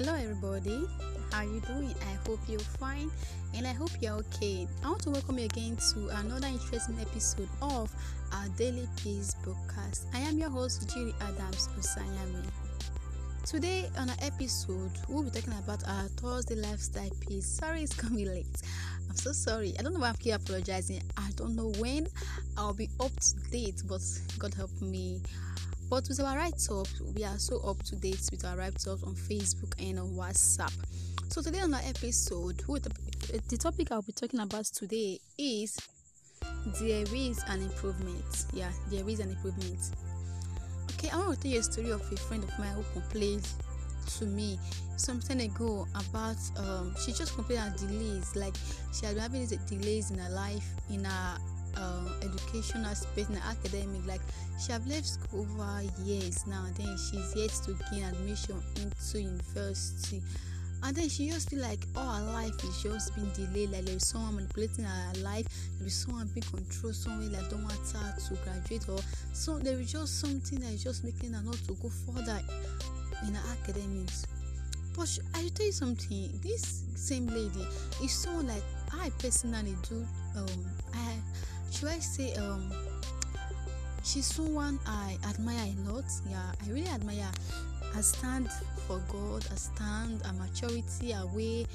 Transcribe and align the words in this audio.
Hello, 0.00 0.14
everybody. 0.14 0.86
How 1.32 1.38
are 1.38 1.44
you 1.44 1.60
doing? 1.62 1.92
I 2.02 2.28
hope 2.28 2.38
you're 2.46 2.60
fine, 2.60 3.10
and 3.52 3.66
I 3.66 3.72
hope 3.72 3.90
you're 4.00 4.12
okay. 4.12 4.68
I 4.84 4.90
want 4.90 5.02
to 5.02 5.10
welcome 5.10 5.40
you 5.40 5.46
again 5.46 5.76
to 5.92 6.06
another 6.20 6.46
interesting 6.46 6.96
episode 7.00 7.48
of 7.60 7.92
our 8.32 8.46
Daily 8.56 8.86
Peace 8.96 9.34
podcast. 9.44 10.04
I 10.14 10.20
am 10.20 10.38
your 10.38 10.50
host, 10.50 10.86
Jiri 10.86 11.12
Adams 11.20 11.68
Osanyami. 11.76 12.44
Today 13.44 13.90
on 13.98 14.08
our 14.08 14.16
episode, 14.22 14.92
we'll 15.08 15.24
be 15.24 15.30
talking 15.30 15.54
about 15.54 15.82
our 15.88 16.04
Thursday 16.04 16.54
lifestyle 16.54 17.10
piece. 17.18 17.46
Sorry, 17.46 17.82
it's 17.82 17.92
coming 17.92 18.26
late. 18.26 18.46
I'm 19.10 19.16
so 19.16 19.32
sorry. 19.32 19.74
I 19.80 19.82
don't 19.82 19.94
know 19.94 20.00
why 20.00 20.10
I'm 20.10 20.16
here 20.20 20.36
apologizing. 20.36 21.02
I 21.16 21.30
don't 21.34 21.56
know 21.56 21.72
when 21.78 22.06
I'll 22.56 22.72
be 22.72 22.88
up 23.00 23.10
to 23.18 23.50
date, 23.50 23.82
but 23.88 24.02
God 24.38 24.54
help 24.54 24.80
me. 24.80 25.22
But 25.90 26.06
with 26.06 26.20
our 26.20 26.36
write 26.36 26.68
up, 26.70 26.86
we 27.16 27.24
are 27.24 27.38
so 27.38 27.60
up 27.60 27.82
to 27.84 27.96
date 27.96 28.28
with 28.30 28.44
our 28.44 28.56
write 28.56 28.74
ups 28.86 29.02
on 29.02 29.14
Facebook 29.14 29.72
and 29.78 29.98
on 29.98 30.10
WhatsApp. 30.10 30.74
So 31.28 31.40
today 31.40 31.60
on 31.60 31.72
our 31.72 31.80
episode, 31.82 32.58
the 32.58 33.56
topic 33.56 33.90
I'll 33.90 34.02
be 34.02 34.12
talking 34.12 34.40
about 34.40 34.66
today 34.66 35.18
is 35.38 35.78
there 36.80 37.04
is 37.14 37.42
an 37.48 37.62
improvement. 37.62 38.46
Yeah, 38.52 38.70
there 38.90 39.08
is 39.08 39.20
an 39.20 39.30
improvement. 39.30 39.78
Okay, 40.92 41.08
I 41.08 41.18
want 41.18 41.36
to 41.36 41.42
tell 41.42 41.52
you 41.52 41.60
a 41.60 41.62
story 41.62 41.90
of 41.90 42.12
a 42.12 42.16
friend 42.16 42.44
of 42.44 42.58
mine 42.58 42.74
who 42.74 43.00
complained 43.00 43.48
to 44.18 44.26
me 44.26 44.58
some 44.96 45.20
time 45.20 45.40
ago 45.40 45.86
about 45.94 46.36
um 46.56 46.94
she 46.98 47.12
just 47.12 47.34
complained 47.34 47.62
about 47.62 47.78
delays 47.78 48.34
like 48.34 48.54
she 48.92 49.06
had 49.06 49.14
been 49.14 49.22
having 49.22 49.46
delays 49.68 50.10
in 50.10 50.18
her 50.18 50.30
life 50.30 50.66
in 50.90 51.04
her 51.04 51.38
uh, 51.78 52.08
educational 52.22 52.94
space 52.94 53.28
in 53.28 53.36
academic 53.36 54.06
like 54.06 54.20
she 54.58 54.72
have 54.72 54.86
left 54.86 55.06
school 55.06 55.46
over 55.60 55.82
years 56.04 56.46
now. 56.46 56.66
Then 56.76 56.96
she's 56.96 57.34
yet 57.36 57.50
to 57.64 57.76
gain 57.90 58.04
admission 58.04 58.60
into 58.76 59.20
university. 59.20 60.22
And 60.82 60.94
then 60.96 61.08
she 61.08 61.28
just 61.28 61.50
feel 61.50 61.60
like 61.60 61.80
all 61.96 62.12
her 62.14 62.32
life 62.32 62.54
is 62.64 62.82
just 62.82 63.14
being 63.14 63.30
delayed. 63.30 63.70
Like 63.72 63.84
there's 63.84 64.06
someone 64.06 64.36
manipulating 64.36 64.84
her 64.84 65.12
life. 65.22 65.46
There's 65.80 65.94
someone 65.94 66.28
being 66.34 66.44
control 66.44 66.92
somewhere 66.92 67.28
like 67.28 67.50
don't 67.50 67.64
want 67.64 67.78
her 67.92 68.14
to 68.16 68.34
graduate 68.44 68.88
or 68.88 69.00
so. 69.32 69.58
There 69.58 69.78
is 69.78 69.92
just 69.92 70.20
something 70.20 70.60
that 70.60 70.72
is 70.72 70.84
just 70.84 71.04
making 71.04 71.32
her 71.32 71.42
not 71.42 71.56
to 71.66 71.74
go 71.74 71.88
further 71.88 72.40
in 73.26 73.34
her 73.34 73.42
academics. 73.60 74.26
But 74.96 75.06
she, 75.06 75.20
i 75.34 75.48
tell 75.54 75.66
you 75.66 75.70
something 75.72 76.28
this 76.42 76.82
same 76.96 77.28
lady 77.28 77.64
is 78.02 78.10
someone 78.12 78.48
like 78.48 78.64
i 79.00 79.10
personally 79.20 79.76
do 79.88 80.04
um 80.36 80.46
i 80.92 81.14
should 81.70 81.88
i 81.88 81.98
say 81.98 82.34
um 82.34 82.72
she's 84.04 84.26
someone 84.26 84.78
i 84.86 85.16
admire 85.28 85.66
a 85.66 85.90
lot. 85.92 86.04
Yeah 86.28 86.52
i 86.64 86.70
really 86.70 86.88
admire 86.88 87.30
her. 87.94 88.02
Stand 88.02 88.50
for 88.86 89.00
god. 89.08 89.44
Her 89.44 89.56
stand 89.56 90.22
her 90.24 90.32
maturity 90.34 91.12
her 91.12 91.26
way. 91.26 91.66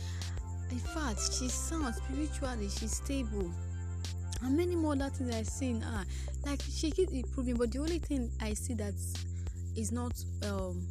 In 0.71 0.80
fact 0.80 1.19
she's 1.33 1.53
sound 1.53 1.95
spiritually 1.95 2.69
she's 2.69 2.97
stable. 2.97 3.52
And 4.41 4.58
many 4.58 4.75
more 4.75 4.94
other 4.94 5.09
things 5.09 5.33
i 5.36 5.44
see 5.44 5.69
in 5.71 5.81
her. 5.81 6.05
Like 6.45 6.61
she 6.61 6.91
keeps 6.91 7.11
improving 7.14 7.55
but 7.55 7.71
the 7.71 7.80
only 7.80 7.99
thing 7.99 8.31
i 8.41 8.53
see 8.53 8.73
that 8.75 8.94
is 9.75 9.91
not 9.91 10.14
um 10.44 10.86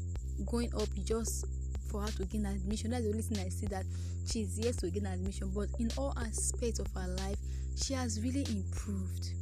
going 0.47 0.73
up 0.75 0.89
just 1.05 1.47
for 1.91 2.03
her 2.03 2.11
to 2.13 2.25
gain 2.25 2.47
admission. 2.47 2.91
That's 2.91 3.05
the 3.05 3.11
only 3.11 3.23
thing 3.23 3.45
i 3.45 3.49
see 3.49 3.67
that 3.67 3.85
she's 4.27 4.59
yet 4.59 4.79
to 4.79 4.91
gain 4.91 5.07
admission. 5.07 5.51
But 5.55 5.69
in 5.79 5.91
all 5.99 6.15
aspects 6.17 6.79
of 6.79 6.87
her 6.95 7.09
life 7.09 7.37
she 7.77 7.95
has 7.95 8.21
really 8.21 8.45
improved. 8.51 9.33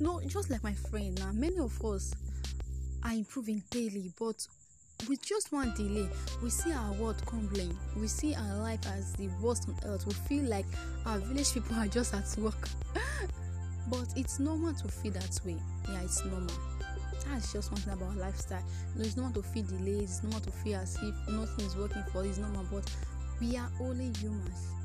No 0.00 0.20
just 0.26 0.50
like 0.50 0.62
my 0.62 0.74
friend 0.74 1.18
now 1.18 1.32
many 1.32 1.58
of 1.58 1.84
us 1.84 2.14
are 3.04 3.12
improving 3.12 3.62
daily 3.70 4.12
but 4.18 4.46
with 5.08 5.24
just 5.24 5.52
one 5.52 5.72
delay 5.76 6.08
we 6.42 6.50
see 6.50 6.72
our 6.72 6.92
world 6.94 7.24
crumbling. 7.26 7.76
We 7.96 8.08
see 8.08 8.34
our 8.34 8.56
life 8.58 8.80
as 8.86 9.12
the 9.14 9.28
worst 9.40 9.68
on 9.68 9.76
earth. 9.90 10.06
We 10.06 10.12
feel 10.14 10.44
like 10.44 10.66
our 11.06 11.18
village 11.18 11.52
people 11.54 11.76
are 11.76 11.86
just 11.86 12.14
at 12.14 12.28
work. 12.38 12.68
But 13.90 14.08
it's 14.16 14.38
normal 14.38 14.74
to 14.74 14.88
feel 14.88 15.12
that 15.12 15.40
way. 15.46 15.56
Yeah 15.88 16.02
it's 16.02 16.24
normal. 16.24 16.54
That's 17.26 17.52
just 17.52 17.70
one 17.72 17.80
thing 17.80 17.94
about 17.94 18.16
lifestyle. 18.16 18.62
No 18.96 19.04
it's 19.04 19.16
normal 19.16 19.42
to 19.42 19.48
feel 19.48 19.64
delays 19.64 20.02
it's 20.02 20.22
normal 20.22 20.40
to 20.40 20.50
feel 20.50 20.78
as 20.80 20.96
if 20.96 21.28
nothing 21.28 21.64
is 21.64 21.76
working 21.76 22.02
for 22.12 22.20
us 22.20 22.26
it's 22.26 22.38
normal 22.38 22.66
but 22.70 22.84
we 23.40 23.56
are 23.56 23.70
only 23.80 24.12
humans 24.18 24.77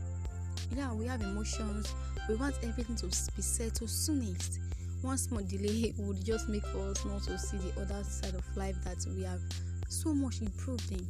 yeah 0.76 0.94
we 0.94 1.06
have 1.08 1.22
emotions. 1.22 1.94
We 2.30 2.36
want 2.36 2.56
everything 2.64 2.96
to 2.98 3.08
be 3.08 3.42
settled 3.42 3.90
soonest 3.90 4.60
one 5.04 5.18
small 5.18 5.42
delay 5.42 5.94
would 6.00 6.24
just 6.24 6.50
make 6.50 6.64
us 6.64 7.06
not 7.06 7.22
to 7.24 7.38
see 7.38 7.58
the 7.58 7.82
other 7.82 8.04
side 8.04 8.34
of 8.36 8.58
life 8.58 8.76
that 8.86 9.06
we 9.16 9.24
have 9.24 9.42
so 9.90 10.14
much 10.14 10.42
improved 10.42 10.92
in. 10.92 11.06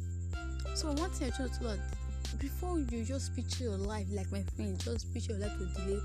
So 0.74 0.88
one 0.92 1.10
thing 1.10 1.28
i 1.32 1.36
just 1.36 1.62
thought 1.62 1.78
before 2.40 2.80
you 2.80 3.04
just 3.04 3.34
picture 3.36 3.64
your 3.64 3.76
life 3.76 4.06
like 4.10 4.30
my 4.32 4.42
friend 4.56 4.76
just 4.80 5.12
picture 5.14 5.34
your 5.34 5.42
life 5.42 5.56
to 5.56 5.66
delay 5.82 6.00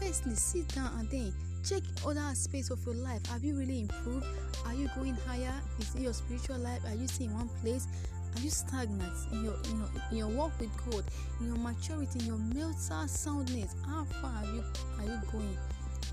firstly 0.00 0.34
sit 0.34 0.66
down 0.68 0.90
and 0.98 1.10
then 1.10 1.32
check 1.68 1.82
other 2.06 2.20
aspects 2.20 2.70
of 2.70 2.78
your 2.86 2.94
life. 2.94 3.24
Have 3.26 3.44
you 3.44 3.54
really 3.56 3.80
improved? 3.80 4.24
Are 4.64 4.74
you 4.74 4.88
going 4.96 5.16
higher? 5.26 5.52
Is 5.78 5.94
it 5.94 6.02
your 6.02 6.12
spiritual 6.12 6.58
life? 6.58 6.80
Are 6.86 6.94
you 6.94 7.08
staying 7.08 7.30
in 7.30 7.36
one 7.36 7.50
place 7.62 7.86
are 8.36 8.40
you 8.40 8.50
stagnant 8.50 9.12
in 9.32 9.44
your 9.44 9.54
in 9.70 9.78
your 9.78 9.88
in 10.10 10.16
your 10.16 10.28
walk 10.28 10.52
with 10.60 10.70
god 10.90 11.04
in 11.40 11.46
your 11.46 11.56
maturity 11.56 12.18
in 12.20 12.26
your 12.26 12.38
mental 12.38 13.08
soundness? 13.08 13.74
How 13.86 14.04
far 14.04 14.30
are 14.30 14.44
you 14.44 14.64
are 14.98 15.04
you 15.04 15.20
going? 15.32 15.56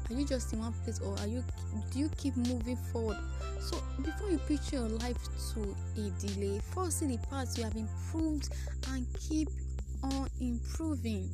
Are 0.09 0.13
you 0.13 0.25
just 0.25 0.53
in 0.53 0.59
one 0.59 0.73
place 0.83 0.99
or 0.99 1.17
are 1.19 1.27
you 1.27 1.43
do 1.91 1.99
you 1.99 2.09
keep 2.17 2.35
moving 2.37 2.77
forward? 2.77 3.17
So 3.59 3.77
before 4.03 4.29
you 4.29 4.37
picture 4.39 4.77
your 4.77 4.89
life 4.89 5.17
to 5.53 5.75
a 5.97 6.09
delay 6.25 6.59
first 6.73 6.99
see 6.99 7.07
the 7.07 7.17
parts 7.27 7.57
you 7.57 7.63
have 7.63 7.75
improved 7.75 8.49
and 8.89 9.05
keep 9.19 9.49
on 10.03 10.27
improving. 10.39 11.29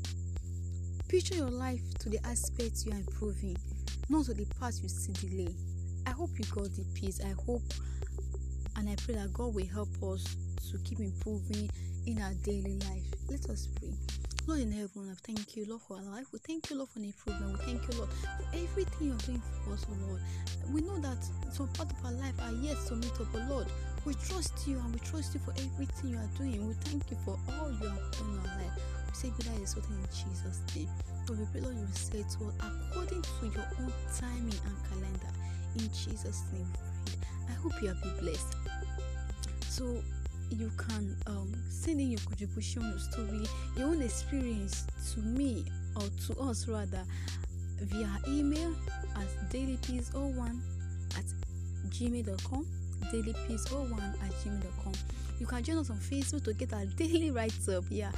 Picture 1.08 1.36
your 1.36 1.50
life 1.50 1.81
to 2.00 2.09
the 2.09 2.25
aspects 2.25 2.86
you 2.86 2.94
are 2.94 3.00
improving 3.00 3.58
not 4.09 4.25
to 4.25 4.34
the 4.34 4.46
parts 4.59 4.81
you 4.81 4.90
see 4.90 5.13
delay. 5.13 5.53
I 6.08 6.12
hope 6.12 6.31
you 6.38 6.46
got 6.46 6.66
the 6.75 6.86
peace. 6.94 7.22
I 7.24 7.34
hope 7.46 7.62
and 8.78 8.90
i 8.90 8.96
pray 8.96 9.16
that 9.16 9.34
god 9.34 9.53
will 9.53 9.66
help 9.66 9.90
us 10.03 10.36
to 10.69 10.77
keep 10.79 10.99
improving 10.99 11.69
in 12.05 12.22
our 12.22 12.33
daily 12.44 12.77
life 12.79 13.05
let 13.29 13.49
us 13.49 13.67
pray 13.79 13.94
Lord 14.47 14.61
in 14.61 14.72
heaven, 14.72 15.07
I 15.09 15.13
thank 15.23 15.55
you, 15.55 15.66
Lord, 15.69 15.81
for 15.83 15.97
our 15.97 16.03
life. 16.03 16.25
We 16.33 16.39
thank 16.39 16.72
you, 16.72 16.77
Lord, 16.77 16.89
for 16.89 16.97
the 16.97 17.05
improvement. 17.05 17.59
We 17.59 17.66
thank 17.66 17.81
you, 17.88 17.99
Lord, 17.99 18.09
for 18.09 18.57
everything 18.57 19.07
you're 19.07 19.17
doing 19.17 19.41
for 19.63 19.73
us, 19.73 19.85
oh 19.88 20.07
Lord. 20.07 20.21
We 20.73 20.81
know 20.81 20.97
that 21.00 21.17
some 21.51 21.67
part 21.69 21.91
of 21.91 22.03
our 22.05 22.11
life 22.13 22.33
are 22.41 22.51
yet 22.53 22.75
to 22.88 22.95
meet 22.95 23.13
up, 23.21 23.27
but 23.31 23.47
Lord, 23.47 23.67
we 24.03 24.16
trust 24.16 24.67
you 24.67 24.79
and 24.79 24.91
we 24.94 25.00
trust 25.00 25.35
you 25.35 25.39
for 25.45 25.51
everything 25.51 26.09
you 26.09 26.17
are 26.17 26.29
doing. 26.38 26.67
We 26.67 26.73
thank 26.73 27.11
you 27.11 27.17
for 27.23 27.38
all 27.53 27.69
you 27.69 27.88
have 27.88 28.11
done 28.11 28.33
in 28.33 28.39
our 28.50 28.57
life. 28.57 28.81
We 29.07 29.13
say, 29.13 29.29
be 29.29 29.44
that 29.44 29.61
is 29.61 29.69
something 29.69 29.95
in 29.95 30.09
Jesus' 30.09 30.61
name. 30.75 30.89
Lord, 31.29 31.39
we 31.39 31.45
pray, 31.51 31.61
Lord, 31.61 31.75
you 31.77 31.88
say 31.94 32.25
to 32.25 32.39
us 32.50 32.55
according 32.89 33.21
to 33.21 33.45
your 33.45 33.67
own 33.79 33.94
timing 34.17 34.57
and 34.66 34.75
calendar. 34.89 35.31
In 35.77 35.85
Jesus' 35.94 36.44
name, 36.51 36.66
we 37.05 37.13
pray. 37.13 37.29
I 37.47 37.53
hope 37.61 37.79
you 37.79 37.89
have 37.89 38.01
been 38.01 38.17
blessed. 38.17 38.55
So, 39.69 40.01
you 40.51 40.72
can 40.78 41.16
um, 41.28 41.53
send 41.69 42.00
in 42.00 42.12
your 42.12 42.19
contribution, 42.22 42.81
your 42.84 43.00
story, 43.00 43.45
your 43.78 43.88
own 43.88 44.01
experience 44.01 44.85
to 45.13 45.19
me 45.22 45.66
or 45.95 46.03
to 46.28 46.39
us 46.41 46.67
rather 46.67 47.03
via 47.81 48.09
email 48.28 48.73
at 49.16 49.28
dailypeace01 49.50 50.59
at 51.17 51.25
gmail.com 51.89 52.66
dailypeace01 53.12 54.23
at 54.23 54.31
gmail.com 54.44 54.94
you 55.39 55.47
can 55.47 55.63
join 55.63 55.78
us 55.78 55.89
on 55.89 55.97
facebook 55.97 56.44
to 56.44 56.53
get 56.53 56.72
our 56.73 56.85
daily 56.97 57.31
write-up. 57.31 57.83
Yeah 57.89 58.12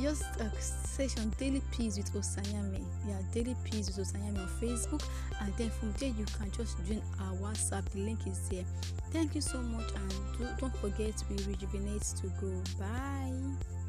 just 0.00 0.24
uh, 0.40 0.44
a 0.44 0.60
session 0.60 1.32
daily 1.38 1.62
peace 1.70 1.96
with 1.96 2.12
osanyame. 2.14 2.84
Yeah 3.06 3.18
daily 3.32 3.56
peace 3.64 3.86
with 3.88 4.06
osanyame 4.06 4.38
on 4.38 4.48
facebook. 4.60 5.04
And 5.40 5.52
then 5.56 5.70
from 5.70 5.92
there 5.92 6.10
you 6.10 6.24
can 6.38 6.50
just 6.50 6.76
join 6.86 7.02
our 7.20 7.34
whatsapp. 7.36 7.84
The 7.90 8.00
link 8.00 8.26
is 8.26 8.48
there. 8.48 8.64
Thank 9.10 9.34
you 9.34 9.40
so 9.40 9.58
much. 9.58 9.90
And 9.94 10.10
do, 10.38 10.48
don't 10.58 10.76
forget 10.76 11.22
we 11.28 11.36
rejuvenate 11.44 12.02
to 12.02 12.26
grow. 12.38 12.62
Bye 12.78 13.81